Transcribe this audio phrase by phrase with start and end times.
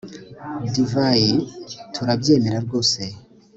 [0.73, 1.31] divayi
[1.93, 3.01] turabyemera rwose